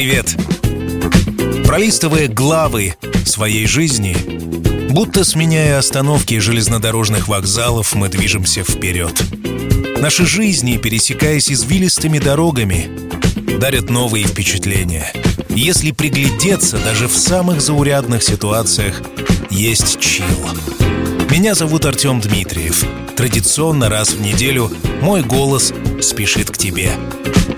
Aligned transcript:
привет! 0.00 0.34
Пролистывая 1.66 2.26
главы 2.26 2.96
своей 3.26 3.66
жизни, 3.66 4.16
будто 4.90 5.24
сменяя 5.24 5.76
остановки 5.76 6.38
железнодорожных 6.38 7.28
вокзалов, 7.28 7.94
мы 7.94 8.08
движемся 8.08 8.64
вперед. 8.64 9.12
Наши 10.00 10.24
жизни, 10.24 10.78
пересекаясь 10.78 11.52
извилистыми 11.52 12.18
дорогами, 12.18 12.88
дарят 13.58 13.90
новые 13.90 14.24
впечатления. 14.24 15.12
Если 15.50 15.90
приглядеться, 15.90 16.78
даже 16.78 17.06
в 17.06 17.14
самых 17.14 17.60
заурядных 17.60 18.22
ситуациях 18.22 19.02
есть 19.50 20.00
чил. 20.00 20.24
Меня 21.30 21.54
зовут 21.54 21.84
Артем 21.84 22.22
Дмитриев. 22.22 22.86
Традиционно 23.18 23.90
раз 23.90 24.12
в 24.12 24.20
неделю 24.22 24.72
мой 25.02 25.22
голос 25.22 25.74
спешит 26.00 26.50
к 26.50 26.56
тебе. 26.56 26.90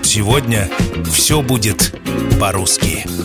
Сегодня 0.03 0.69
все 1.09 1.41
будет 1.41 1.95
по-русски. 2.43 3.22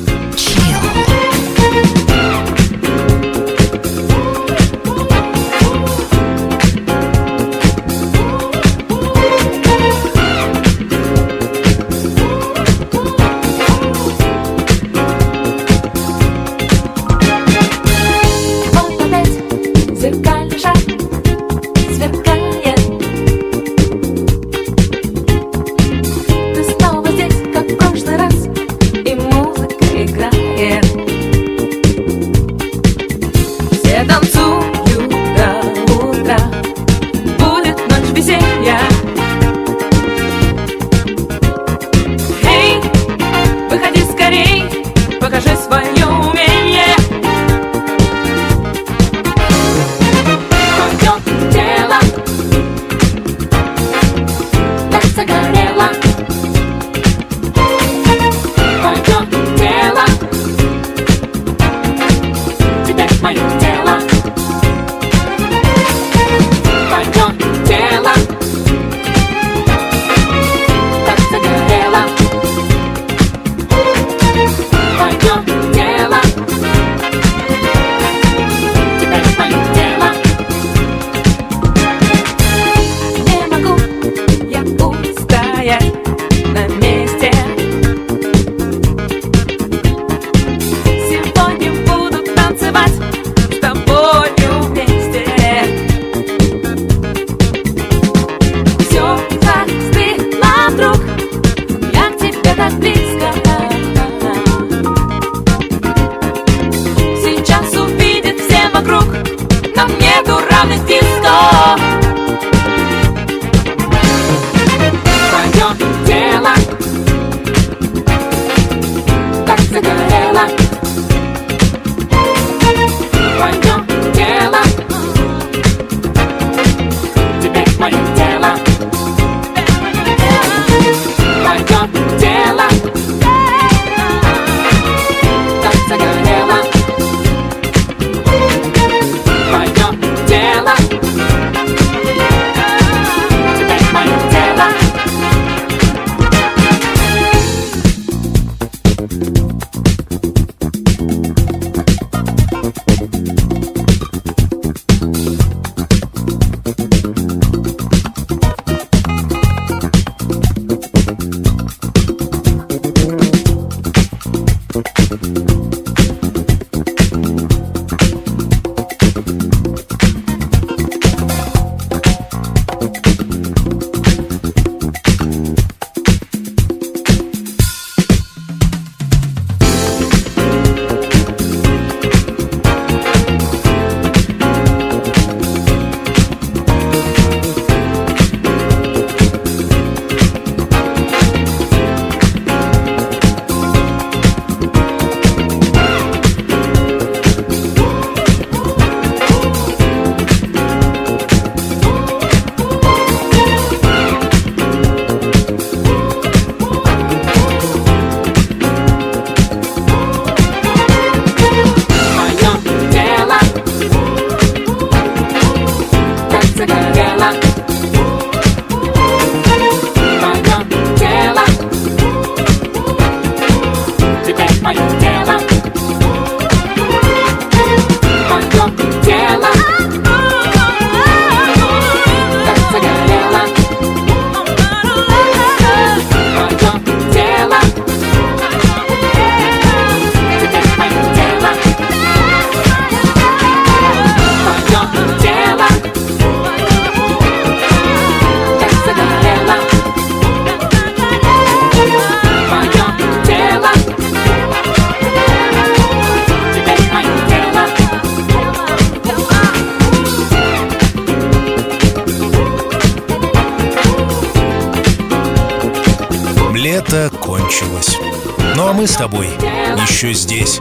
Еще 269.99 270.15
здесь, 270.15 270.61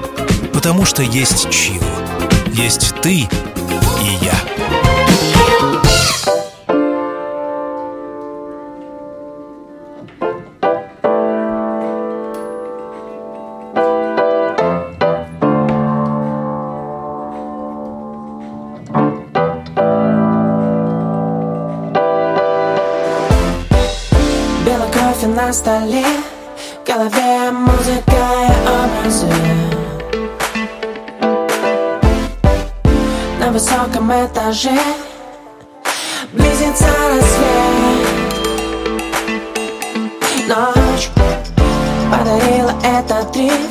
потому 0.52 0.84
что 0.84 1.04
есть 1.04 1.52
чил. 1.52 1.80
Есть 2.54 2.96
ты 3.04 3.20
и 3.20 3.28
я. 4.24 4.34
на 25.28 25.54
столе 25.54 26.04
этаже 34.48 34.80
Близится 36.32 36.86
рассвет 37.10 38.08
Ночь 40.48 41.10
подарила 42.10 42.74
этот 42.84 43.36
риф 43.36 43.70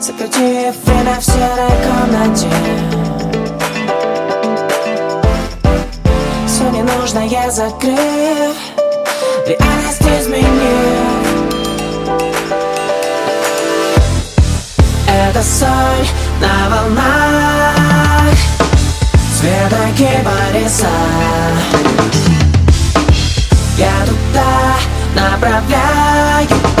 Сократив 0.00 0.74
время 0.84 1.16
в 1.20 1.24
серой 1.24 1.72
комнате. 1.86 2.48
Все 6.46 6.70
ненужное 6.70 7.50
закрыв 7.50 8.56
Реальность 9.46 10.02
изменив. 10.20 11.06
Это 15.08 15.42
соль 15.42 16.08
на 16.40 16.68
волнах 16.68 17.81
Цвета 19.42 19.88
кипариса 19.96 20.86
Я 23.76 24.06
туда 24.06 24.76
направляю 25.16 26.71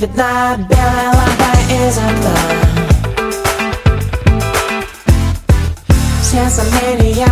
Не 0.00 0.06
видна 0.06 0.56
белая 0.56 1.12
лампа 1.12 1.50
из 1.68 1.98
окна 1.98 2.34
Все 6.22 6.48
сомнения 6.48 7.26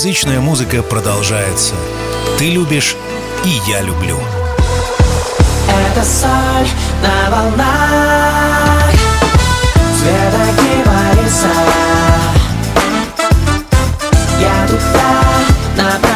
Русскоязычная 0.00 0.40
музыка 0.40 0.82
продолжается. 0.82 1.74
Ты 2.38 2.48
любишь, 2.48 2.96
и 3.44 3.50
я 3.70 3.82
люблю. 3.82 4.18
Это 5.68 6.02
соль 6.02 6.68
на 7.02 7.30
волнах 7.30 8.94
Цвета 9.98 10.46
кипариса 10.56 11.52
Я 14.40 14.66
туда 14.68 15.12
направляю 15.76 16.09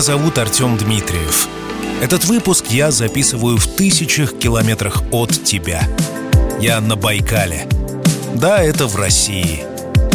Зовут 0.00 0.38
Артем 0.38 0.78
Дмитриев. 0.78 1.46
Этот 2.00 2.24
выпуск 2.24 2.68
я 2.70 2.90
записываю 2.90 3.58
в 3.58 3.66
тысячах 3.66 4.32
километрах 4.32 5.02
от 5.10 5.30
тебя. 5.44 5.86
Я 6.58 6.80
на 6.80 6.96
Байкале. 6.96 7.68
Да, 8.34 8.62
это 8.62 8.86
в 8.86 8.96
России. 8.96 9.62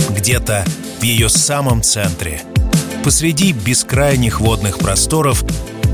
Где-то 0.09 0.65
в 0.99 1.03
ее 1.03 1.29
самом 1.29 1.83
центре. 1.83 2.41
Посреди 3.03 3.51
бескрайних 3.51 4.41
водных 4.41 4.79
просторов 4.79 5.43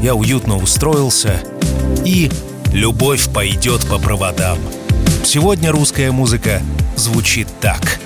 я 0.01 0.15
уютно 0.15 0.55
устроился 0.55 1.41
и 2.05 2.31
любовь 2.71 3.27
пойдет 3.33 3.85
по 3.89 3.99
проводам. 3.99 4.57
Сегодня 5.25 5.69
русская 5.69 6.13
музыка 6.13 6.61
звучит 6.95 7.49
так. 7.59 7.99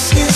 skin 0.00 0.29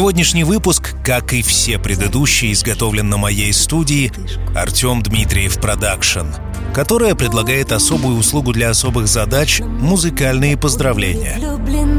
Сегодняшний 0.00 0.44
выпуск, 0.44 0.94
как 1.04 1.34
и 1.34 1.42
все 1.42 1.78
предыдущие, 1.78 2.54
изготовлен 2.54 3.10
на 3.10 3.18
моей 3.18 3.52
студии 3.52 4.10
Артем 4.56 5.02
Дмитриев 5.02 5.60
Production, 5.60 6.28
которая 6.72 7.14
предлагает 7.14 7.70
особую 7.70 8.16
услугу 8.16 8.54
для 8.54 8.70
особых 8.70 9.06
задач— 9.08 9.60
музыкальные 9.60 10.56
поздравления. 10.56 11.36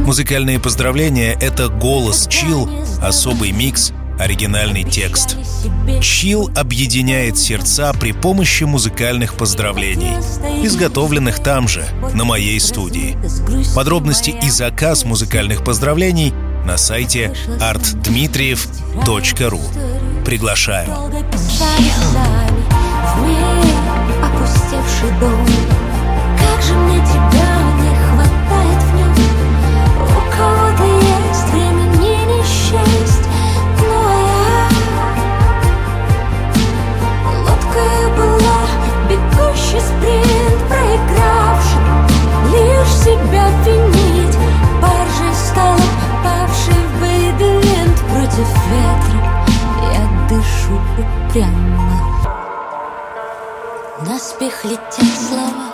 Музыкальные 0.04 0.60
поздравления— 0.60 1.38
это 1.42 1.68
голос, 1.68 2.28
Chill, 2.28 2.68
особый 3.04 3.52
микс, 3.52 3.94
оригинальный 4.18 4.84
текст. 4.84 5.38
Chill 6.02 6.50
объединяет 6.58 7.38
сердца 7.38 7.94
при 7.94 8.14
помощи 8.14 8.64
музыкальных 8.64 9.36
поздравлений, 9.36 10.16
изготовленных 10.66 11.44
там 11.44 11.68
же, 11.68 11.86
на 12.16 12.26
моей 12.26 12.60
студии. 12.60 13.16
Подробности 13.76 14.34
и 14.42 14.50
заказ 14.50 15.06
музыкальных 15.06 15.64
поздравлений 15.64 16.34
на 16.66 16.78
сайте 16.78 17.34
artdmitriev.ru. 17.60 19.62
Приглашаю. 20.24 20.88
Проигравший 40.68 41.82
Лишь 42.52 42.94
себя 43.04 43.46
винить 43.66 44.38
Баржей 44.82 45.34
стала 45.34 45.91
Против 48.32 48.48
ветра 48.68 49.46
я 49.92 50.28
дышу 50.30 50.80
упрямо 51.28 52.02
Наспех 54.08 54.64
летят 54.64 55.18
слова 55.28 55.74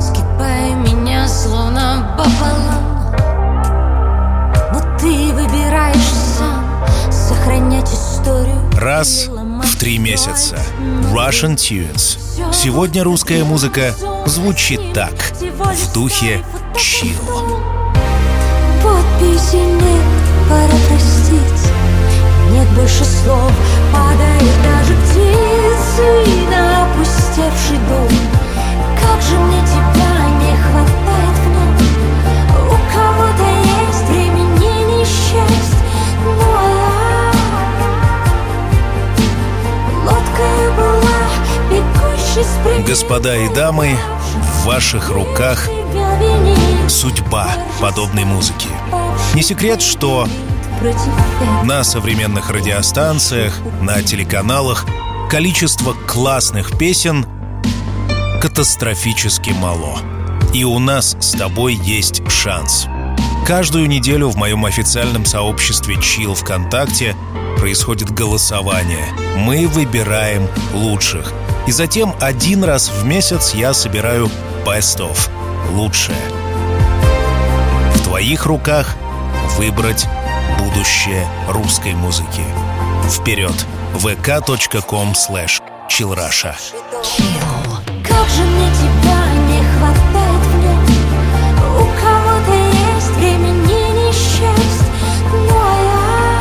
Скипая 0.00 0.74
меня 0.74 1.28
словно 1.28 2.12
пополам 2.18 3.14
Но 4.72 4.98
ты 4.98 5.32
выбираешь 5.32 5.96
сам 6.36 7.12
Сохранять 7.12 7.92
историю 7.92 8.68
Раз 8.76 9.28
в 9.28 9.76
три 9.78 9.98
месяца. 9.98 10.58
Russian 11.12 11.54
Tunes. 11.54 12.18
Сегодня 12.52 13.04
русская 13.04 13.44
музыка 13.44 13.94
звучит 14.26 14.80
так, 14.92 15.14
в 15.40 15.92
духе 15.92 16.44
чил. 16.76 17.16
Подписи 18.82 19.56
нет, 19.56 20.02
пора 20.48 20.68
простить 20.88 20.90
Нет 20.90 21.05
больше 22.76 23.04
слов. 23.04 23.52
Падает 23.92 24.62
даже 24.62 24.94
птицы 24.94 26.24
и 26.26 26.46
на 26.48 26.84
опустевший 26.84 27.78
дом. 27.88 28.08
Как 29.00 29.22
же 29.22 29.38
мне 29.38 29.60
тебя 29.62 30.12
не 30.40 30.54
хватает 30.56 31.36
вновь? 31.46 31.82
У 32.66 32.76
кого-то 32.92 33.46
есть 33.88 34.04
времени 34.08 35.00
несчастье 35.00 35.78
Ну 36.24 36.34
а 36.42 37.32
лодкой 40.04 40.64
была 40.76 41.18
бегущей 41.70 42.44
спрыгнет 42.44 42.86
Господа 42.86 43.36
и 43.36 43.48
дамы, 43.54 43.96
в 44.34 44.66
ваших 44.66 45.10
руках 45.10 45.68
судьба 46.88 47.48
подобной 47.80 48.24
музыки. 48.24 48.68
Не 49.34 49.42
секрет, 49.42 49.80
что 49.80 50.26
на 51.64 51.82
современных 51.84 52.50
радиостанциях, 52.50 53.58
на 53.80 54.02
телеканалах 54.02 54.86
количество 55.30 55.94
классных 56.06 56.76
песен 56.78 57.26
катастрофически 58.40 59.50
мало. 59.50 59.98
И 60.52 60.64
у 60.64 60.78
нас 60.78 61.16
с 61.18 61.32
тобой 61.32 61.74
есть 61.74 62.22
шанс. 62.30 62.86
Каждую 63.46 63.88
неделю 63.88 64.28
в 64.28 64.36
моем 64.36 64.64
официальном 64.64 65.24
сообществе 65.24 65.96
Chill 65.96 66.34
ВКонтакте 66.34 67.16
происходит 67.58 68.10
голосование. 68.10 69.06
Мы 69.36 69.66
выбираем 69.66 70.48
лучших. 70.74 71.32
И 71.66 71.72
затем 71.72 72.14
один 72.20 72.64
раз 72.64 72.90
в 72.90 73.04
месяц 73.04 73.54
я 73.54 73.72
собираю 73.72 74.30
Best 74.64 74.98
of– 74.98 75.30
лучшее. 75.72 76.18
В 77.94 78.02
твоих 78.02 78.46
руках 78.46 78.94
выбрать 79.56 80.06
будущее 80.76 81.26
русской 81.48 81.94
музыки. 81.94 82.44
Вперед! 83.08 83.54
vk.com 83.94 85.12
slash 85.12 85.62
chillrasha. 85.88 86.54
Как 88.06 88.28
же 88.28 88.42
мне 88.42 88.68
тебя 88.76 89.20
не 89.48 89.60
хватает 89.72 90.42
в? 90.44 90.56
У 91.80 91.84
кого-то 91.98 92.52
есть 92.52 93.12
времени 93.16 93.78
не 93.94 94.12
счесть, 94.12 94.88
но 95.32 95.64
я 95.82 96.40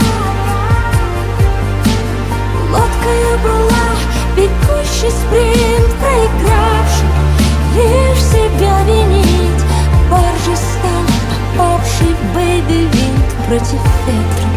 лодкою 2.72 3.39
была 3.39 3.88
бегущий 4.36 5.12
спринт, 5.12 5.92
проигравший 6.01 7.09
лишь 7.75 8.34
против 13.48 13.79
ветра. 14.08 14.50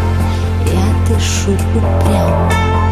Я 0.66 1.14
дышу 1.14 1.52
упрямо 1.52 2.87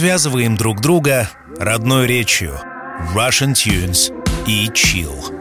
связываем 0.00 0.56
друг 0.56 0.80
друга 0.80 1.28
родной 1.58 2.06
речью 2.06 2.58
Russian 3.14 3.52
Tunes 3.52 4.10
и 4.46 4.66
Chill. 4.68 5.39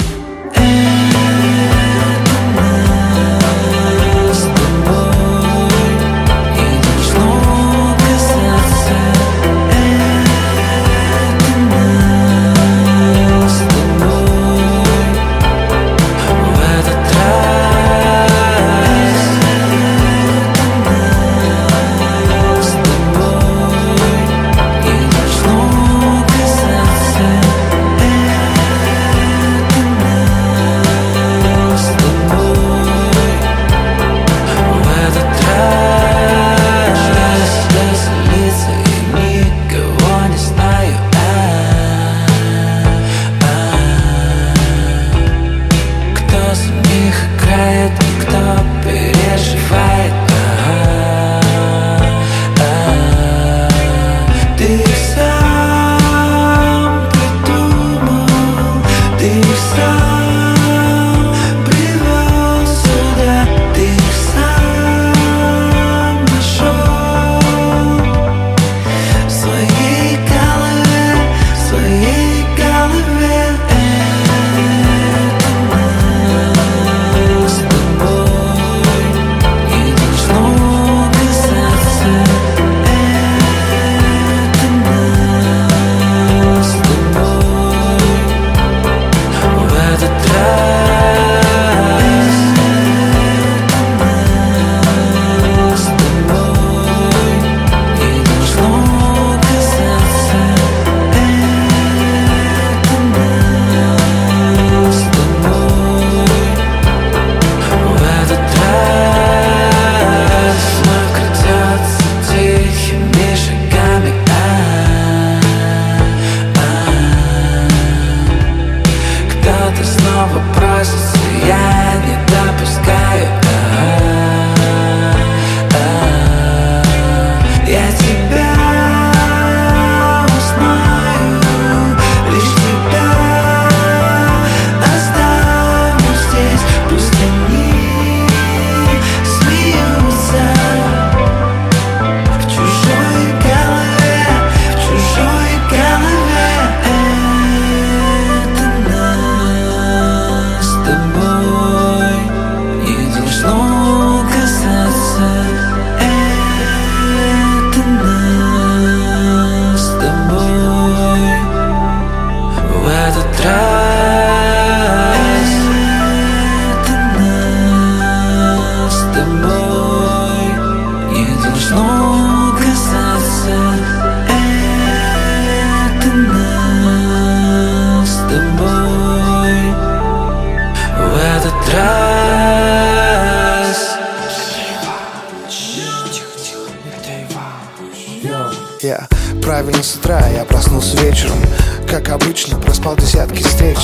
Проспал 192.62 192.95
десятки 192.95 193.43
встреч. 193.43 193.78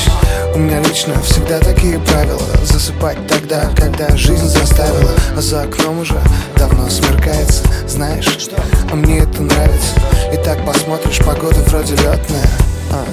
У 0.53 0.59
меня 0.59 0.79
лично 0.81 1.13
всегда 1.21 1.59
такие 1.59 1.99
правила. 1.99 2.41
Засыпать 2.63 3.17
тогда, 3.27 3.69
когда 3.75 4.15
жизнь 4.15 4.47
заставила. 4.47 5.11
А 5.35 5.41
за 5.41 5.63
окном 5.63 5.99
уже 5.99 6.19
давно 6.57 6.89
смеркается 6.89 7.63
Знаешь, 7.87 8.49
а 8.91 8.95
мне 8.95 9.19
это 9.19 9.41
нравится. 9.41 9.95
И 10.33 10.37
так 10.37 10.65
посмотришь, 10.65 11.19
погода 11.25 11.59
вроде 11.67 11.93
летная 11.93 12.49
а, 12.91 13.05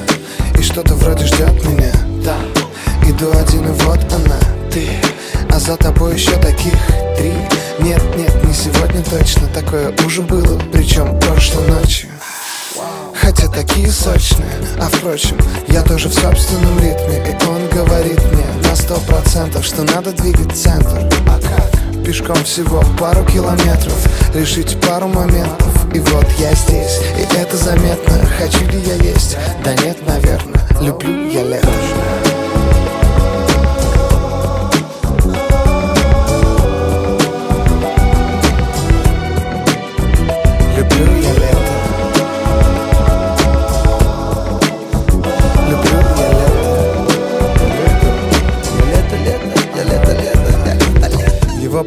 И 0.59 0.62
что-то 0.62 0.94
вроде 0.94 1.25
ждет 1.27 1.64
меня. 1.64 1.92
Да, 2.25 2.37
иду 3.09 3.31
один 3.33 3.68
и 3.68 3.72
вот 3.83 4.01
она, 4.12 4.38
ты. 4.70 4.88
А 5.51 5.59
за 5.59 5.77
тобой 5.77 6.14
еще 6.14 6.33
таких 6.37 6.75
три. 7.16 7.33
Нет, 7.81 8.03
нет, 8.16 8.44
не 8.44 8.55
сегодня 8.55 9.03
точно. 9.03 9.48
Такое 9.48 9.92
уже 10.07 10.22
было, 10.22 10.61
причем 10.72 11.18
прошлой 11.18 11.66
ночью 11.68 12.09
Хотя 13.14 13.48
такие 13.48 13.90
сочные. 13.90 14.50
А 14.80 14.88
впрочем, 14.88 15.37
я 15.68 15.82
тоже 15.82 16.08
в 16.08 16.14
собственном 16.14 16.78
ритме 16.78 17.24
И 17.28 17.46
он 17.46 17.68
говорит 17.68 18.20
мне 18.32 18.44
на 18.68 18.76
сто 18.76 18.96
процентов 19.06 19.64
Что 19.64 19.82
надо 19.82 20.12
двигать 20.12 20.56
центр. 20.56 21.08
А 21.26 21.38
как? 21.40 22.04
Пешком 22.04 22.42
всего 22.44 22.82
пару 22.98 23.24
километров 23.24 23.96
Решить 24.35 24.80
пару 24.80 25.08
моментов. 25.08 25.94
И 25.94 26.00
вот 26.00 26.26
я 26.38 26.54
здесь, 26.54 27.00
и 27.18 27.37
это 27.37 27.56
заметно. 27.56 28.14
Хочу 28.38 28.64
ли 28.66 28.80
я 28.80 28.94
есть? 28.94 29.37
Да 29.62 29.74
нет, 29.74 29.98
наверное 30.06 30.62
Люблю 30.80 31.28
я 31.30 31.44
лето 31.44 31.68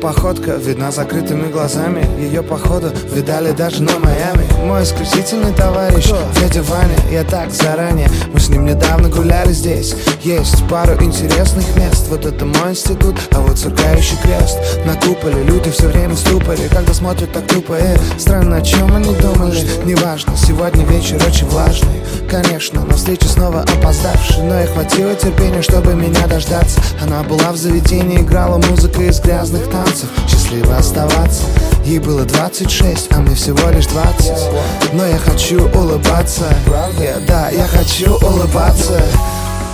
походка 0.06 0.52
видна 0.52 0.92
закрытыми 0.92 1.52
глазами. 1.52 2.08
Ее 2.20 2.44
походу 2.44 2.92
видали 3.12 3.54
даже 3.54 3.82
на 3.82 3.98
Майами. 3.98 4.46
Мой 4.64 4.84
исключительный 4.84 5.52
товарищ, 5.52 6.12
дядя 6.40 6.62
Ваня 6.62 6.96
Я 7.12 7.24
так 7.24 7.50
заранее, 7.50 8.08
мы 8.32 8.40
с 8.40 8.50
ним 8.50 8.66
недавно 8.66 9.10
гуляли 9.10 9.52
здесь. 9.52 9.96
Есть 10.22 10.64
пару 10.70 10.94
интересных 11.04 11.76
мест. 11.76 12.06
Вот 12.10 12.24
это 12.24 12.46
мой 12.46 12.70
институт, 12.70 13.16
а 13.32 13.40
вот 13.40 13.58
сверкающий 13.58 14.18
крест. 14.22 14.60
На 14.86 14.94
куполе 14.94 15.42
люди 15.42 15.72
все 15.72 15.88
время 15.88 16.14
в 16.14 16.20
ступоре 16.20 16.70
Когда 16.70 16.94
смотрят 16.94 17.32
так 17.32 17.48
тупо, 17.48 17.74
э, 17.74 17.98
странно, 18.20 18.58
о 18.58 18.62
чем 18.62 18.96
они 18.96 19.12
думали. 19.16 19.60
Неважно, 19.86 20.34
сегодня 20.38 20.86
вечер 20.86 21.16
очень 21.28 21.48
влажный. 21.48 22.02
Конечно, 22.30 22.86
на 22.86 22.94
встречу 22.94 23.28
снова 23.28 23.62
опоздавший. 23.62 24.44
Но 24.44 24.62
и 24.62 24.68
хватило 24.68 25.16
терпения, 25.16 25.64
чтобы 25.64 25.96
меня 25.96 26.28
дождаться. 26.28 26.80
Она 27.02 27.24
была 27.24 27.52
в 27.52 27.58
заведении, 27.58 28.22
играла 28.22 28.58
музыка 28.70 29.02
из 29.02 29.20
грязных 29.20 29.68
танцев 29.72 29.95
Счастливо 30.28 30.78
оставаться. 30.78 31.44
Ей 31.86 32.00
было 32.00 32.24
26, 32.24 33.08
а 33.14 33.20
мне 33.20 33.36
всего 33.36 33.70
лишь 33.70 33.86
20 33.88 34.34
Но 34.94 35.06
я 35.06 35.18
хочу 35.18 35.68
улыбаться. 35.70 36.46
Я- 37.00 37.20
Да, 37.28 37.50
я 37.50 37.66
хочу 37.68 38.16
улыбаться. 38.16 39.02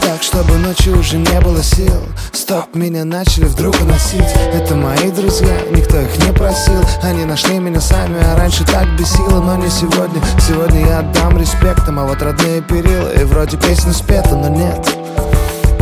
Так, 0.02 0.24
чтобы 0.24 0.56
ночью 0.58 1.00
уже 1.00 1.18
не 1.18 1.40
было 1.42 1.64
сил. 1.64 1.94
Стоп, 2.34 2.74
меня 2.76 3.06
начали 3.06 3.46
вдруг 3.46 3.76
уносить. 3.82 4.28
Это 4.54 4.76
мои 4.76 5.10
друзья, 5.12 5.56
никто 5.72 6.00
их 6.02 6.18
не 6.26 6.34
просил. 6.34 6.82
Они 7.04 7.24
нашли 7.24 7.60
меня 7.60 7.80
сами, 7.80 8.18
а 8.22 8.36
раньше 8.38 8.66
так 8.66 8.88
бесило 8.98 9.40
Но 9.42 9.56
не 9.56 9.70
сегодня, 9.70 10.22
сегодня 10.46 10.86
я 10.88 11.00
отдам 11.00 11.38
респектом 11.38 12.00
А 12.00 12.06
вот 12.06 12.22
родные 12.22 12.62
перила, 12.62 13.10
и 13.14 13.24
вроде 13.24 13.58
песня 13.58 13.94
спета, 13.94 14.36
но 14.36 14.50
нет 14.50 14.86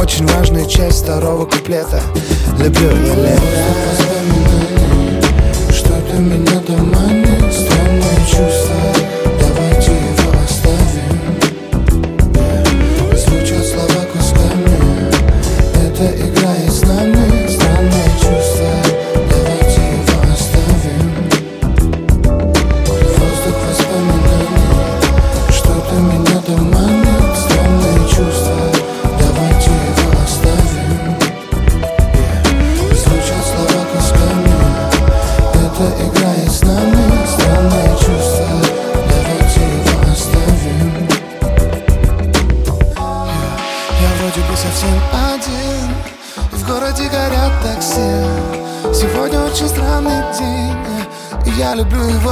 Очень 0.10 0.26
важная 0.26 0.66
часть 0.66 1.04
второго 1.04 1.46
куплета. 1.46 2.02
Люблю 2.58 2.90
я 2.90 3.14
лето 3.14 3.42
Что-то 5.72 6.16
меня 6.16 6.60
доманит, 6.68 7.54
странное 7.54 8.18
чувство 8.26 8.74
Давайте 9.40 9.92
его 9.92 10.32
оставим. 10.44 11.14
Звучат 13.16 13.64
слова 13.68 14.04
кусками. 14.12 14.78
Это 15.76 16.06
играет 16.18 16.74
с 16.74 16.82
нами 16.82 17.39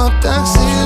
люблю 0.08 0.77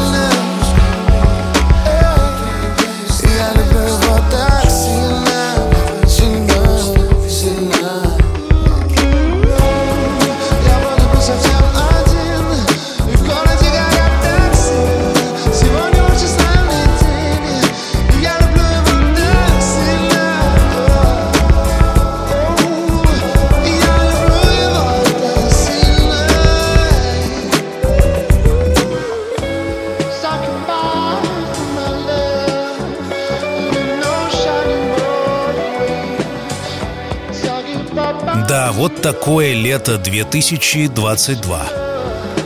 такое 39.03 39.53
лето 39.53 39.99
2022. 39.99 41.69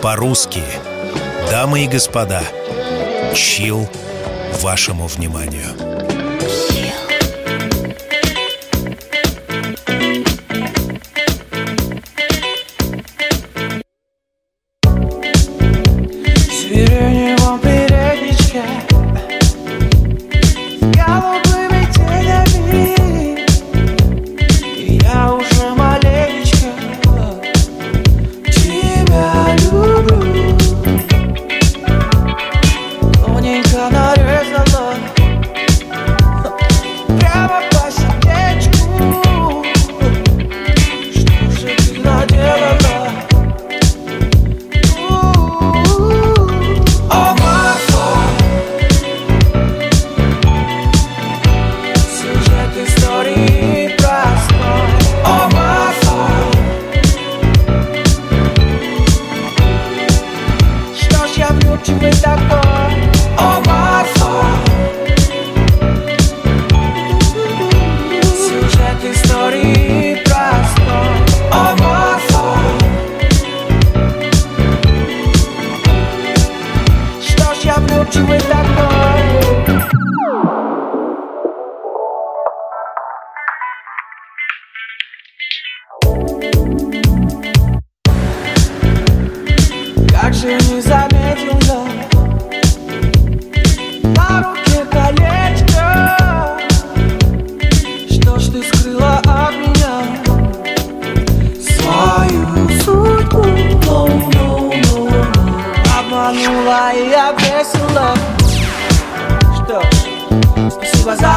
По-русски. 0.01 0.63
Дамы 1.51 1.85
и 1.85 1.87
господа, 1.87 2.43
чил 3.35 3.87
вашему 4.63 5.07
вниманию. 5.07 5.77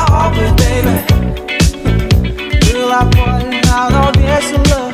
heart, 0.09 0.33
baby. 0.57 0.95
Till 2.65 2.91
I 2.91 3.03
point 3.13 3.67
out 3.67 3.93
all 3.93 4.11
this 4.11 4.51
love. 4.69 4.88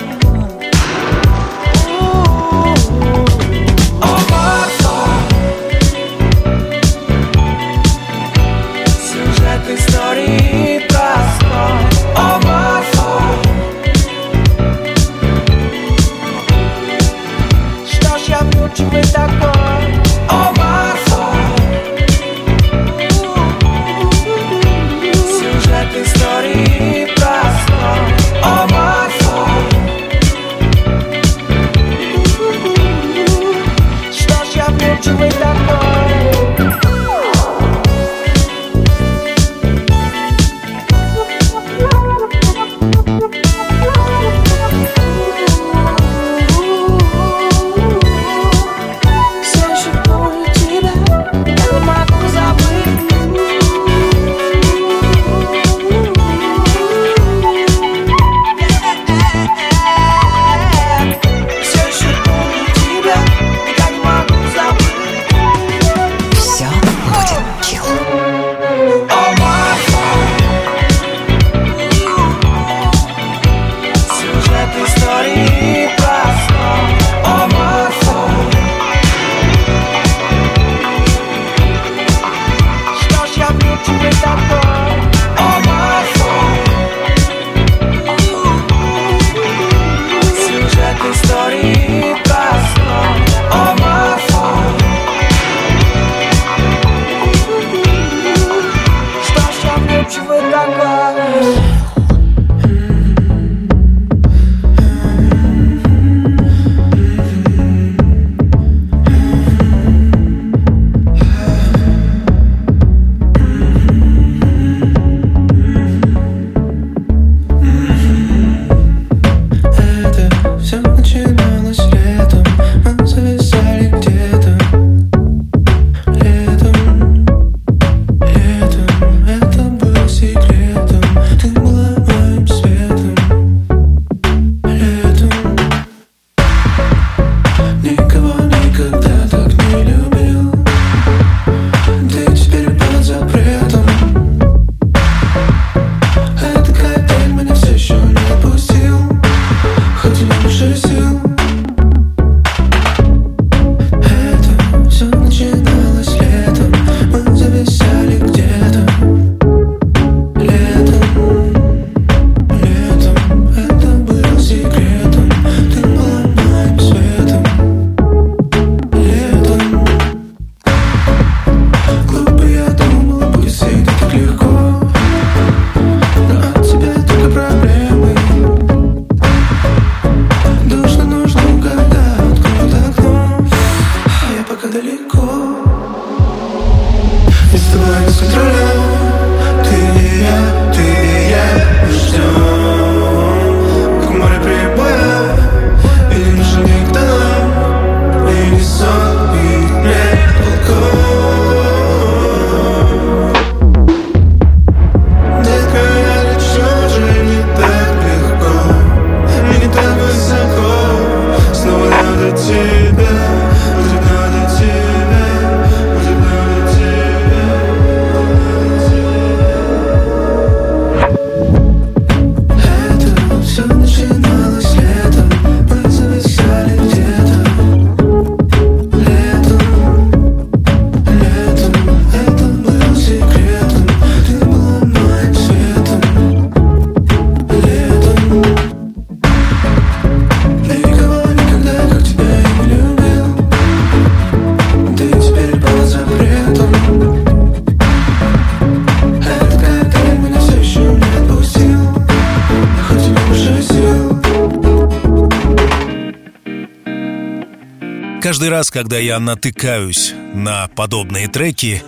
Каждый 258.46 258.58
раз, 258.58 258.70
когда 258.70 259.00
я 259.00 259.20
натыкаюсь 259.20 260.14
на 260.36 260.68
подобные 260.68 261.28
треки, 261.28 261.82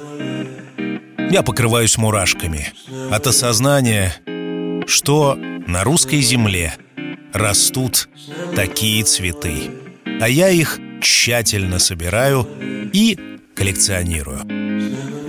я 1.30 1.44
покрываюсь 1.44 2.00
мурашками 2.00 2.74
от 3.12 3.28
осознания, 3.28 4.16
что 4.88 5.36
на 5.36 5.84
русской 5.84 6.20
земле 6.22 6.74
растут 7.32 8.10
такие 8.56 9.04
цветы, 9.04 9.70
а 10.20 10.28
я 10.28 10.50
их 10.50 10.80
тщательно 11.00 11.78
собираю 11.78 12.50
и 12.92 13.20
коллекционирую. 13.54 14.40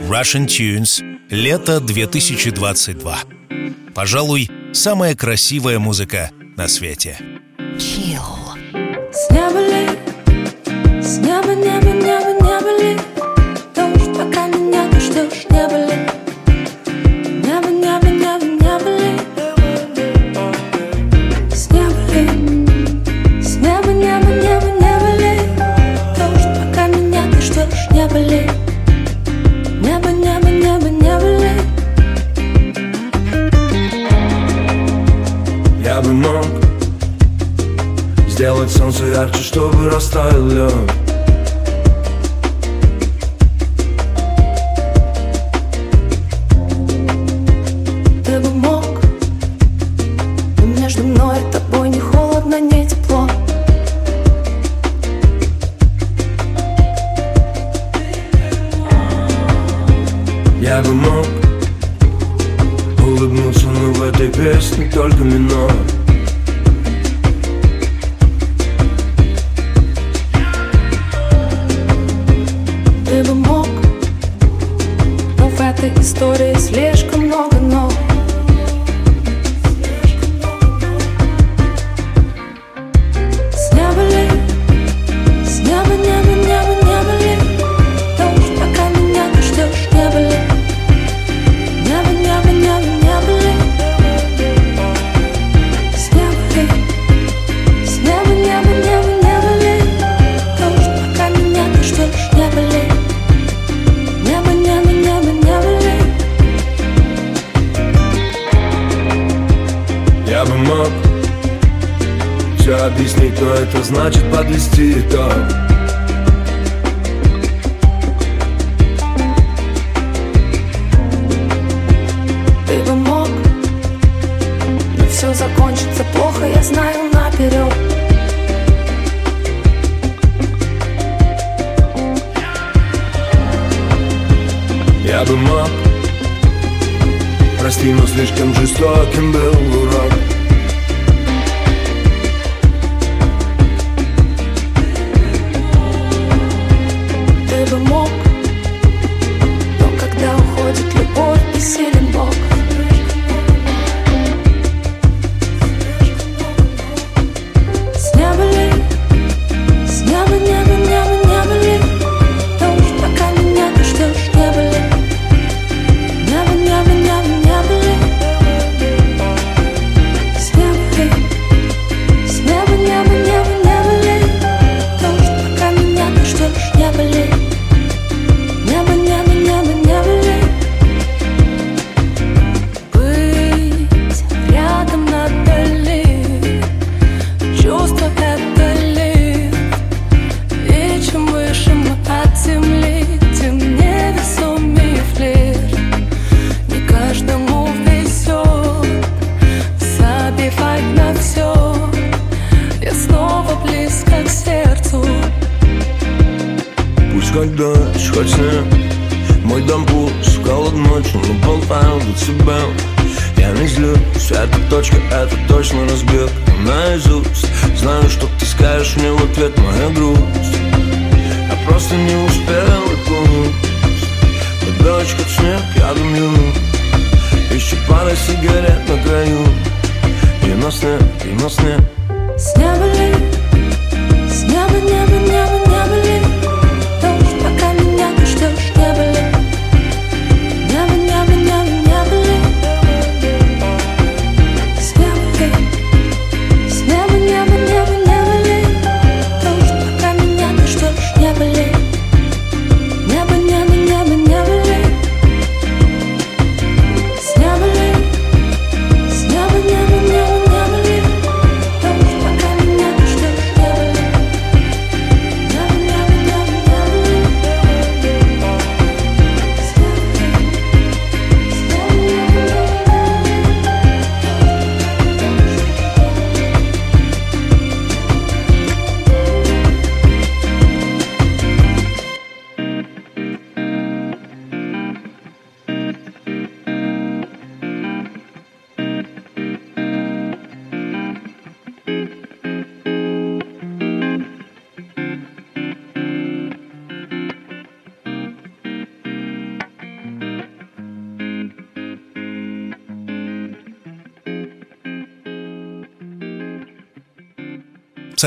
Russian 0.08 0.46
Tunes, 0.46 1.04
лето 1.28 1.80
2022. 1.80 3.18
Пожалуй, 3.94 4.50
самая 4.72 5.14
красивая 5.14 5.78
музыка 5.78 6.30
на 6.56 6.68
свете. 6.68 7.18
Chill. 7.76 8.27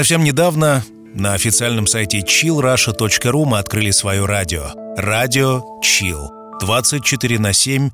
Совсем 0.02 0.24
недавно 0.24 0.84
на 1.14 1.36
официальном 1.36 1.86
сайте 1.86 2.22
chillrusha.ru 2.22 3.46
мы 3.46 3.60
открыли 3.60 3.92
свое 3.92 4.26
радио. 4.26 4.72
Радио 4.98 5.62
Chill. 5.86 6.28
24 6.60 7.38
на 7.38 7.54
7, 7.54 7.92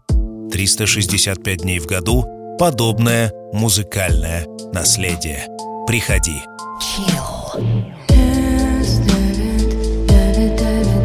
365 0.50 1.64
дней 1.64 1.80
в 1.80 1.86
году. 1.86 2.24
Подобное 2.58 3.34
музыкальное 3.52 4.48
наследие. 4.72 5.48
Приходи. 5.86 6.42
Chill. 6.82 7.98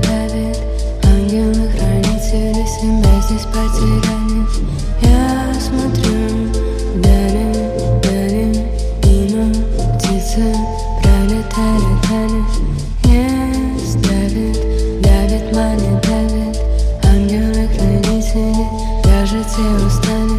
вдали 0.02 0.72
тянет, 12.12 12.44
не 13.04 13.78
сдавит 13.78 14.60
Давит, 15.00 15.54
манит, 15.54 16.00
давит 16.02 16.58
Ангелы-хранители 17.04 18.66
Даже 19.02 19.38
те 19.44 19.64
устали. 19.86 20.38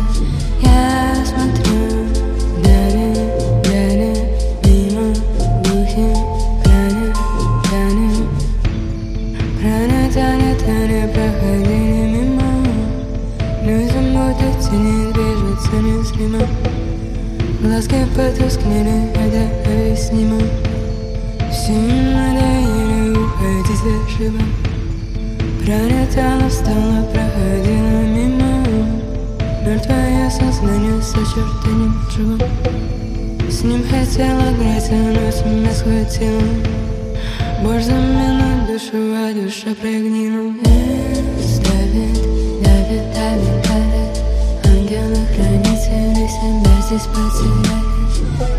Я 0.62 1.16
смотрю 1.26 2.06
Дали, 2.64 3.10
дали 3.64 4.14
Мимо 4.66 5.14
глухим 5.64 6.16
Хранит, 6.64 7.18
хранит 7.66 8.28
Хранит, 9.60 10.14
тянет, 10.14 10.62
они 10.68 11.12
проходили 11.12 12.06
мимо. 12.14 12.52
Люди 13.64 13.98
мутят, 14.12 14.60
тени 14.62 15.12
движутся 15.12 15.76
незримо 15.82 16.48
Глазки 17.62 18.06
потускнели, 18.16 19.10
это 19.16 19.72
объяснимо 19.72 20.40
слышно 23.84 24.40
Пролетя 25.66 26.50
стала, 26.50 27.04
проходила 27.14 28.02
мимо. 28.16 28.66
Ноль 29.66 29.80
твое 29.80 30.30
сознание 30.30 31.02
с 31.02 31.12
очертанием 31.12 31.96
чего 32.14 32.38
С 33.50 33.64
ним 33.64 33.84
хотела 33.84 34.54
играть, 34.54 34.90
а 34.90 34.94
но 34.94 35.50
меня 35.50 35.72
схватила. 35.72 36.42
Боже, 37.64 37.86
замена 37.86 38.68
душу, 38.68 38.98
а 39.16 39.34
душа 39.34 39.74
прогнила. 39.80 40.54
Давит, 41.64 42.14
давит, 42.64 43.14
давит, 43.14 43.56
давит 43.64 44.14
Ангелы-хранители 44.66 46.28
себя 46.28 46.82
здесь 46.88 47.08
потеряли 47.08 48.53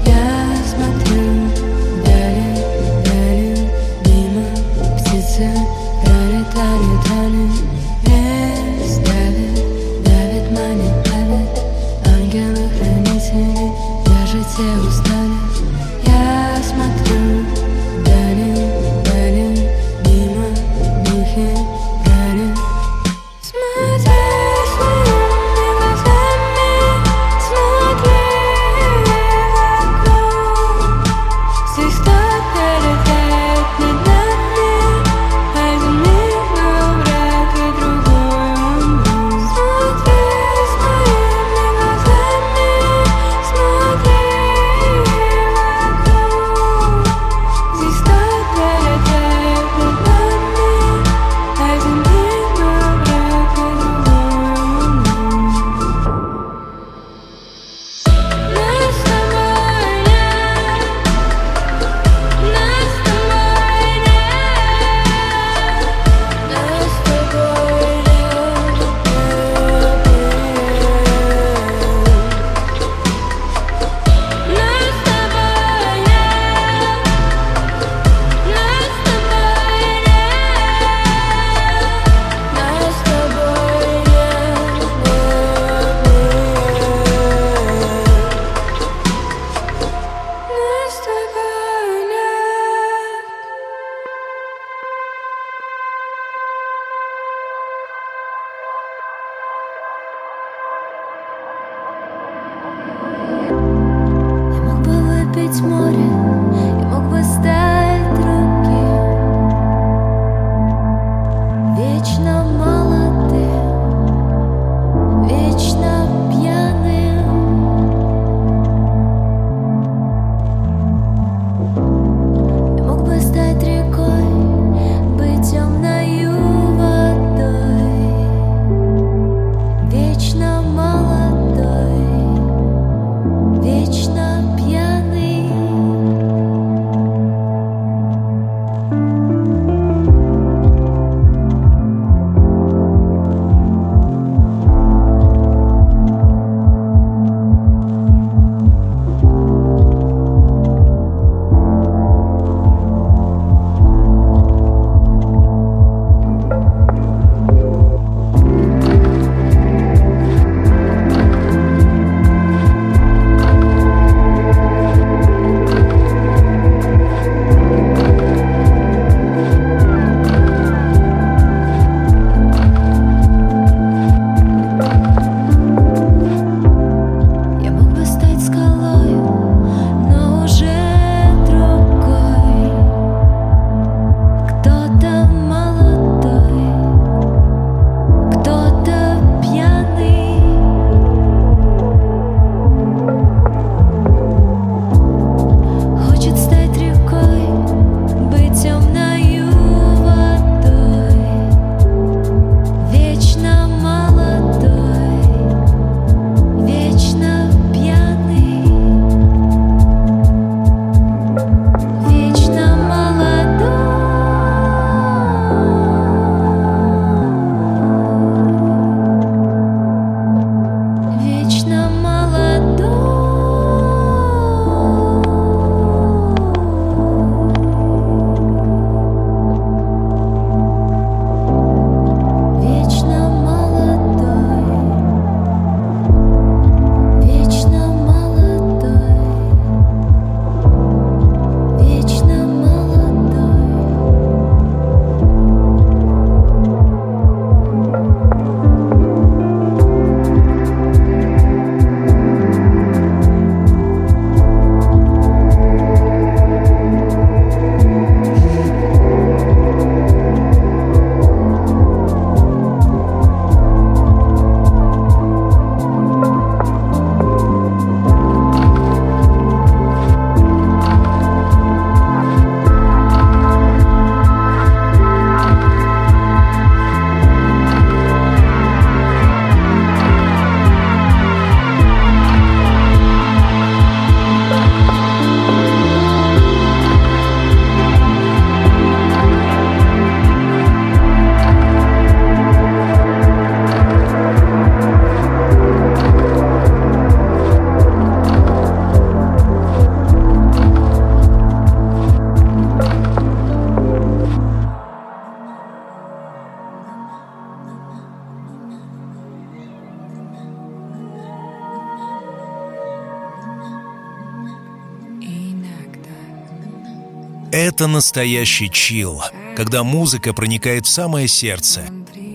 Это 317.56 317.86
настоящий 317.86 318.68
чил, 318.68 319.22
когда 319.54 319.84
музыка 319.84 320.32
проникает 320.32 320.86
в 320.86 320.88
самое 320.88 321.28
сердце, 321.28 321.84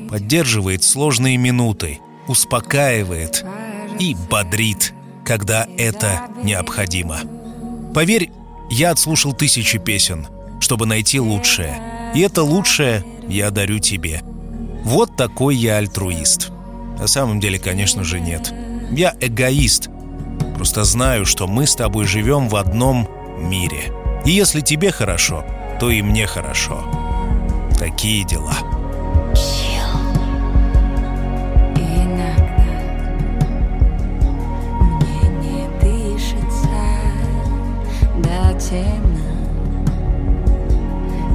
поддерживает 0.09 0.82
сложные 0.82 1.36
минуты, 1.36 1.99
успокаивает 2.30 3.43
и 3.99 4.15
бодрит, 4.15 4.93
когда 5.26 5.67
это 5.78 6.30
необходимо. 6.41 7.20
Поверь, 7.93 8.32
я 8.72 8.91
отслушал 8.91 9.34
тысячи 9.34 9.78
песен, 9.78 10.26
чтобы 10.61 10.86
найти 10.86 11.20
лучшее. 11.20 11.82
И 12.15 12.22
это 12.22 12.41
лучшее 12.41 13.03
я 13.28 13.51
дарю 13.51 13.80
тебе. 13.80 14.22
Вот 14.86 15.17
такой 15.17 15.57
я 15.57 15.80
альтруист. 15.80 16.49
На 16.97 17.07
самом 17.07 17.41
деле, 17.41 17.59
конечно 17.59 18.05
же, 18.05 18.22
нет. 18.22 18.53
Я 18.89 19.13
эгоист. 19.20 19.89
Просто 20.55 20.86
знаю, 20.86 21.26
что 21.26 21.45
мы 21.45 21.67
с 21.67 21.76
тобой 21.76 22.05
живем 22.05 22.47
в 22.47 22.55
одном 22.55 23.05
мире. 23.38 23.98
И 24.26 24.32
если 24.32 24.61
тебе 24.61 24.91
хорошо, 24.91 25.45
то 25.80 25.89
и 25.89 26.01
мне 26.01 26.28
хорошо. 26.28 26.84
Такие 27.78 28.26
дела. 28.26 28.57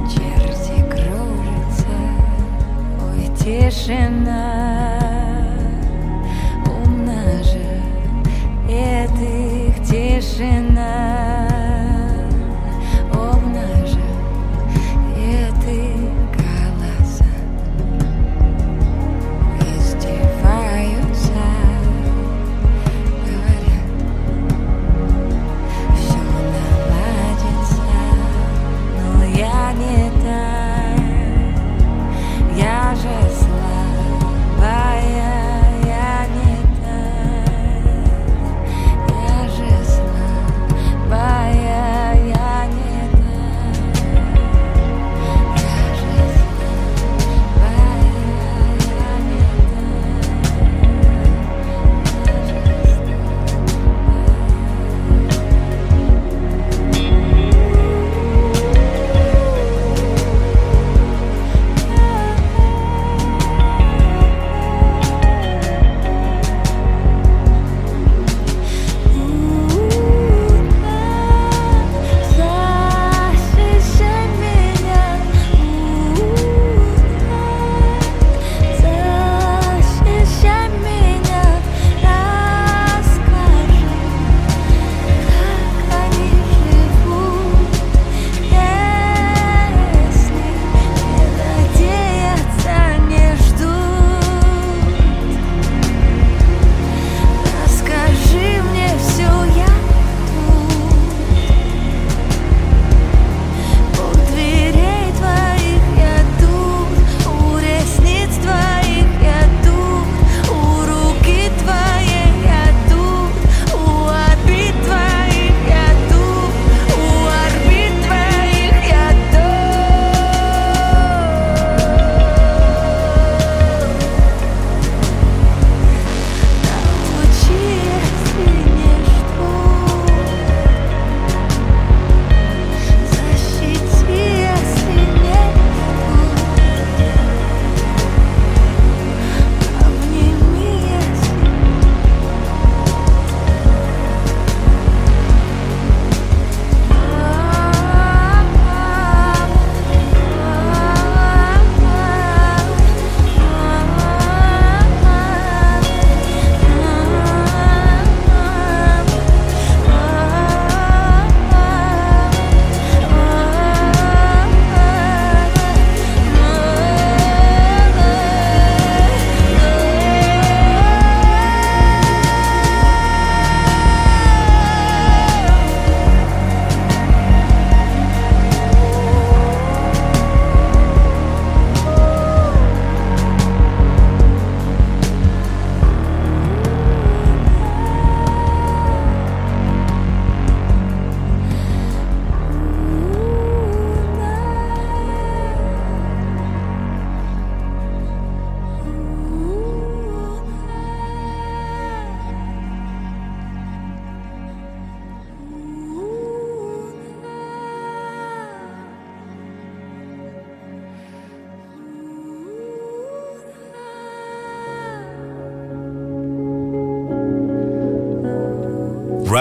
Черти 0.07 0.79
кружатся, 0.89 1.97
ой, 3.01 3.27
тишина. 3.37 4.84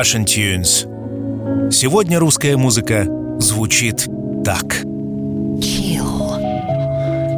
Russian 0.05 0.27
Tunes. 0.27 0.87
Сегодня 1.73 2.19
русская 2.19 2.59
музыка 2.59 3.07
звучит 3.39 4.07
так. 4.45 4.83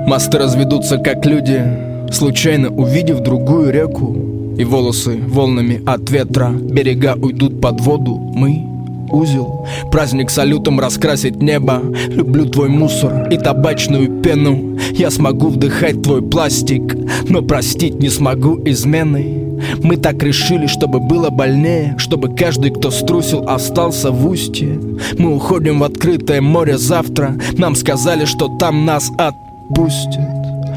Мосты 0.09 0.39
разведутся, 0.39 0.99
как 0.99 1.25
люди, 1.25 1.63
случайно 2.11 2.71
увидев 2.71 3.21
другую 3.21 3.71
реку. 3.71 4.17
И 4.59 4.65
волосы 4.65 5.17
волнами 5.29 5.81
от 5.87 6.11
ветра, 6.11 6.51
берега 6.51 7.15
уйдут 7.15 7.61
под 7.61 7.81
воду. 7.83 8.17
Мы 8.17 8.65
узел, 9.13 9.65
праздник 9.93 10.29
салютом 10.29 10.81
раскрасить 10.81 11.41
небо. 11.41 11.81
Люблю 12.09 12.47
твой 12.47 12.69
мусор 12.69 13.29
и 13.29 13.37
табачную 13.39 14.21
пену. 14.23 14.77
Я 14.91 15.13
смогу 15.13 15.51
вдыхать 15.51 16.03
твой 16.03 16.21
пластик, 16.21 16.97
но 17.29 17.43
простить 17.43 18.01
не 18.01 18.09
смогу 18.09 18.61
измены. 18.65 19.46
Мы 19.83 19.97
так 19.97 20.23
решили, 20.23 20.67
чтобы 20.67 21.01
было 21.01 21.31
больнее 21.31 21.95
Чтобы 21.99 22.35
каждый, 22.35 22.71
кто 22.71 22.91
струсил, 22.91 23.49
остался 23.49 24.11
в 24.11 24.27
устье. 24.27 24.79
Мы 25.19 25.35
уходим 25.35 25.81
в 25.81 25.85
открытое 25.85 26.41
море 26.41 26.79
завтра. 26.79 27.35
Нам 27.59 27.75
сказали, 27.75 28.25
что 28.25 28.49
там 28.59 28.85
нас 28.85 29.11
отпустят. 29.19 30.21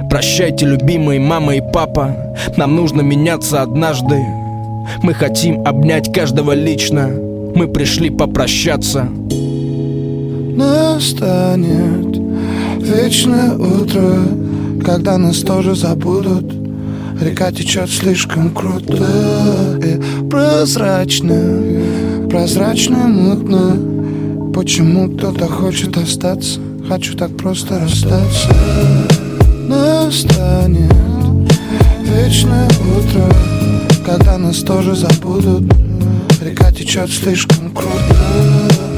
Прощайте, 0.09 0.65
любимые 0.65 1.19
мама 1.19 1.55
и 1.55 1.61
папа. 1.61 2.15
Нам 2.57 2.75
нужно 2.75 3.01
меняться 3.01 3.61
однажды. 3.61 4.17
Мы 5.03 5.13
хотим 5.13 5.65
обнять 5.67 6.11
каждого 6.11 6.53
лично. 6.53 7.09
Мы 7.55 7.67
пришли 7.67 8.09
попрощаться. 8.09 9.07
Настанет 10.55 12.17
вечное 12.79 13.53
утро 13.53 14.15
Когда 14.83 15.17
нас 15.17 15.37
тоже 15.39 15.75
забудут 15.75 16.58
Река 17.21 17.51
течет 17.51 17.89
слишком 17.89 18.49
круто 18.51 18.95
и 19.83 20.29
прозрачно. 20.29 21.35
Прозрачно, 22.29 23.07
мутно. 23.07 24.51
Почему 24.53 25.09
кто-то 25.09 25.47
хочет 25.47 25.97
остаться? 25.97 26.61
Хочу 26.87 27.17
так 27.17 27.35
просто 27.35 27.77
расстаться. 27.79 28.49
Настанет 29.67 30.91
вечное 32.03 32.67
утро 32.97 33.29
Когда 34.05 34.37
нас 34.37 34.59
тоже 34.59 34.95
забудут. 34.95 35.63
Река 36.41 36.71
течет 36.71 37.09
слишком 37.11 37.71
круто 37.71 38.15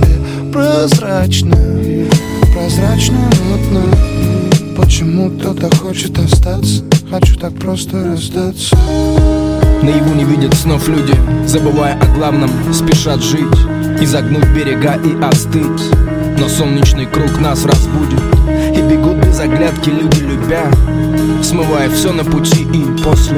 и 0.04 0.52
Прозрачно, 0.52 1.58
прозрачно, 2.54 3.30
мутно 3.50 4.41
Почему 4.92 5.32
кто-то 5.32 5.74
хочет 5.78 6.20
остаться? 6.20 6.84
Хочу 7.10 7.40
так 7.40 7.54
просто 7.54 8.04
расстаться 8.04 8.76
Наяву 9.82 10.14
не 10.16 10.26
видят 10.26 10.54
снов 10.54 10.86
люди 10.90 11.14
Забывая 11.48 11.98
о 11.98 12.06
главном, 12.14 12.50
спешат 12.74 13.24
жить 13.24 13.58
Изогнуть 14.02 14.50
берега 14.50 14.96
и 14.96 15.16
остыть. 15.24 15.82
Но 16.38 16.50
солнечный 16.50 17.06
круг 17.06 17.40
нас 17.40 17.64
разбудит 17.64 18.20
И 18.76 18.82
бегут 18.82 19.26
без 19.26 19.40
оглядки 19.40 19.88
люди 19.88 20.20
любя 20.20 20.70
Смывая 21.42 21.90
все 21.90 22.12
на 22.12 22.26
пути 22.26 22.64
и 22.64 23.02
после. 23.02 23.38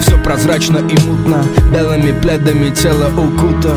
Все 0.00 0.16
прозрачно 0.24 0.78
и 0.78 0.98
мутно 1.06 1.44
Белыми 1.74 2.18
пледами 2.18 2.74
тело 2.74 3.10
укута 3.10 3.76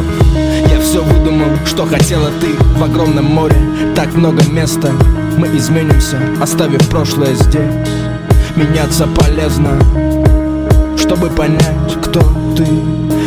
Я 0.71 0.79
все 0.79 1.03
выдумал, 1.03 1.49
что 1.65 1.85
хотела 1.85 2.31
ты 2.39 2.53
В 2.77 2.81
огромном 2.81 3.25
море 3.25 3.57
так 3.93 4.15
много 4.15 4.41
места 4.49 4.93
Мы 5.39 5.47
изменимся, 5.55 6.17
оставив 6.41 6.85
прошлое 6.89 7.33
здесь. 7.33 7.63
Меняться 8.57 9.07
полезно 9.07 9.79
Чтобы 10.97 11.29
понять, 11.29 11.95
кто 12.03 12.19
ты 12.57 12.65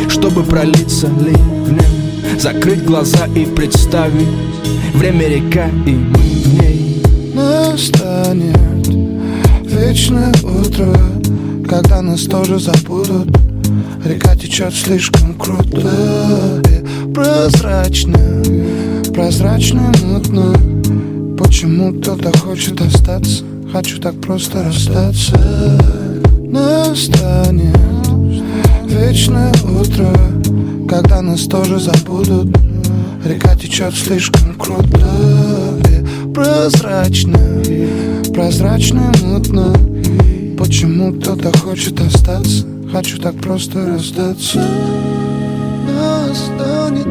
Чтобы 0.09 0.43
пролиться 0.43 1.07
ливнем 1.07 2.39
Закрыть 2.39 2.85
глаза 2.85 3.25
и 3.35 3.45
представить 3.45 4.27
Время 4.93 5.27
река 5.27 5.69
и 5.87 5.89
мы 5.89 6.19
в 6.19 6.61
ней. 6.61 7.03
Настанет 7.33 8.87
вечное 9.63 10.31
утро 10.43 10.95
Когда 11.67 12.03
нас 12.03 12.25
тоже 12.25 12.59
забудут. 12.59 13.35
Река 14.05 14.35
течет 14.35 14.75
слишком 14.75 15.33
круто 15.33 16.61
и 16.69 17.11
прозрачно 17.11 18.43
Прозрачно, 19.11 19.91
мутно 20.03 20.72
Почему 21.53 21.93
кто-то 21.93 22.35
хочет 22.39 22.81
остаться. 22.81 23.43
Хочу 23.71 24.01
так 24.01 24.19
просто 24.19 24.63
расстаться. 24.63 25.37
Настанет 26.49 27.77
вечное 28.87 29.53
утро 29.63 30.11
Когда 30.89 31.21
нас 31.21 31.41
тоже 31.41 31.79
забудут. 31.79 32.57
Река 33.23 33.55
течет 33.55 33.93
слишком 33.93 34.55
круто 34.55 35.07
и 35.91 36.33
прозрачно. 36.33 37.37
Прозрачно, 38.33 39.11
мутно. 39.21 39.75
Почему 40.57 41.13
кто-то 41.13 41.55
хочет 41.59 42.01
остаться. 42.01 42.65
Хочу 42.91 43.19
так 43.19 43.35
просто 43.35 43.85
расстаться. 43.85 44.59
Настанет 45.87 47.05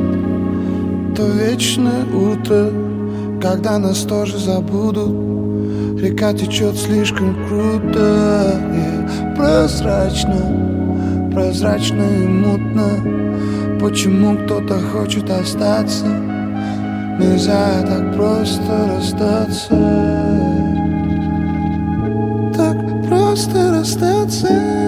то 1.15 1.29
вечное 1.29 2.05
утро 2.07 2.73
Когда 3.43 3.77
нас 3.79 4.03
тоже 4.03 4.39
забудут. 4.39 6.01
Река 6.01 6.33
течет 6.33 6.77
слишком 6.77 7.35
круто 7.49 8.55
и 8.73 9.37
прозрачно 9.37 11.31
Прозрачно 11.33 12.03
и 12.03 12.27
мутно. 12.29 13.81
Почему 13.81 14.37
кто-то 14.37 14.79
хочет 14.79 15.29
остаться? 15.29 16.07
Нельзя 17.19 17.83
так 17.85 18.15
просто 18.15 18.89
расстаться. 18.97 19.75
Так 22.55 23.09
просто 23.09 23.73
расстаться 23.73 24.82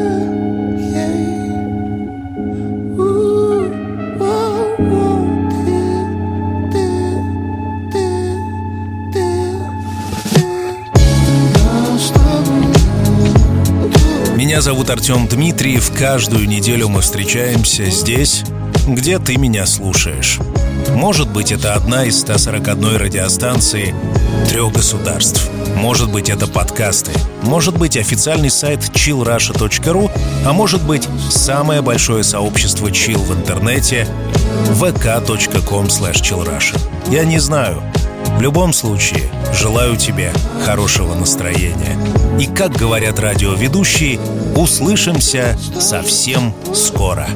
Меня 14.54 14.62
зовут 14.62 14.88
Артем 14.88 15.26
Дмитриев. 15.26 15.90
Каждую 15.98 16.46
неделю 16.46 16.88
мы 16.88 17.00
встречаемся 17.00 17.86
здесь, 17.86 18.44
где 18.86 19.18
ты 19.18 19.36
меня 19.36 19.66
слушаешь. 19.66 20.38
Может 20.90 21.28
быть, 21.28 21.50
это 21.50 21.74
одна 21.74 22.04
из 22.04 22.20
141 22.20 22.94
радиостанции 22.94 23.92
трех 24.48 24.72
государств. 24.72 25.50
Может 25.74 26.08
быть, 26.08 26.30
это 26.30 26.46
подкасты. 26.46 27.10
Может 27.42 27.76
быть, 27.76 27.96
официальный 27.96 28.48
сайт 28.48 28.78
chillrusha.ru, 28.78 30.08
а 30.46 30.52
может 30.52 30.84
быть, 30.86 31.08
самое 31.30 31.82
большое 31.82 32.22
сообщество 32.22 32.86
chill 32.86 33.18
в 33.18 33.36
интернете 33.36 34.06
vk.com 34.68 35.86
chillrusha. 35.86 36.78
Я 37.10 37.24
не 37.24 37.40
знаю. 37.40 37.82
В 38.36 38.40
любом 38.40 38.72
случае, 38.72 39.30
желаю 39.52 39.96
тебе 39.96 40.32
хорошего 40.64 41.14
настроения. 41.14 41.96
И, 42.40 42.46
как 42.46 42.72
говорят 42.72 43.20
радиоведущие, 43.20 44.18
услышимся 44.56 45.58
совсем 45.80 46.54
скоро. 46.74 47.28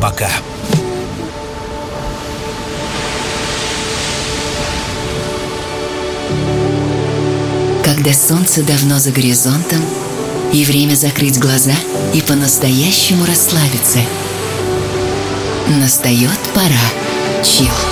Пока. 0.00 0.30
Когда 7.84 8.12
солнце 8.12 8.62
давно 8.62 8.98
за 8.98 9.10
горизонтом, 9.10 9.80
и 10.52 10.64
время 10.64 10.94
закрыть 10.94 11.38
глаза 11.38 11.72
и 12.12 12.20
по-настоящему 12.20 13.24
расслабиться. 13.24 14.00
Настает 15.68 16.38
пора. 16.54 17.42
Чил. 17.42 17.91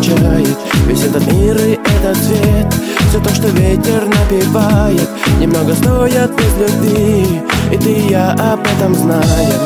качает 0.00 0.56
Весь 0.86 1.02
этот 1.04 1.32
мир 1.32 1.56
и 1.56 1.72
этот 1.72 2.16
свет. 2.16 2.74
Все 3.08 3.20
то, 3.20 3.34
что 3.34 3.48
ветер 3.48 4.06
напевает. 4.06 5.08
Немного 5.38 5.74
стоят 5.74 6.30
без 6.36 6.56
любви. 6.56 7.40
И 7.70 7.76
ты 7.76 7.92
и 7.92 8.08
я 8.08 8.32
об 8.32 8.60
этом 8.60 8.94
знаем. 8.94 9.60